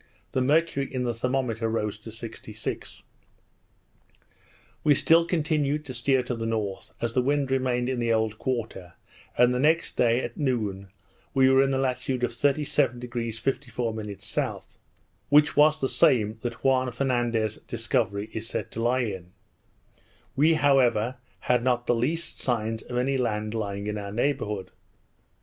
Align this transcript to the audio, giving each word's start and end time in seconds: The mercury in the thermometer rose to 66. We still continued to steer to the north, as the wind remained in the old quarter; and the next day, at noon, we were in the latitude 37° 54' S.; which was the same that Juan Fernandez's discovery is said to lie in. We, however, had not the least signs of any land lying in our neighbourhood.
The 0.31 0.41
mercury 0.41 0.91
in 0.91 1.03
the 1.03 1.13
thermometer 1.13 1.69
rose 1.69 1.99
to 1.99 2.11
66. 2.11 3.03
We 4.83 4.95
still 4.95 5.25
continued 5.27 5.85
to 5.85 5.93
steer 5.93 6.23
to 6.23 6.33
the 6.33 6.47
north, 6.47 6.89
as 6.99 7.13
the 7.13 7.21
wind 7.21 7.51
remained 7.51 7.87
in 7.87 7.99
the 7.99 8.11
old 8.11 8.39
quarter; 8.39 8.93
and 9.37 9.53
the 9.53 9.59
next 9.59 9.97
day, 9.97 10.21
at 10.23 10.35
noon, 10.35 10.87
we 11.35 11.49
were 11.51 11.61
in 11.61 11.69
the 11.69 11.77
latitude 11.77 12.21
37° 12.21 13.37
54' 13.37 14.57
S.; 14.57 14.77
which 15.29 15.55
was 15.55 15.79
the 15.79 15.87
same 15.87 16.39
that 16.41 16.63
Juan 16.63 16.91
Fernandez's 16.91 17.61
discovery 17.67 18.31
is 18.33 18.47
said 18.47 18.71
to 18.71 18.81
lie 18.81 19.01
in. 19.01 19.33
We, 20.35 20.55
however, 20.55 21.17
had 21.41 21.63
not 21.63 21.85
the 21.85 21.93
least 21.93 22.41
signs 22.41 22.81
of 22.81 22.97
any 22.97 23.17
land 23.17 23.53
lying 23.53 23.85
in 23.85 23.99
our 23.99 24.11
neighbourhood. 24.11 24.71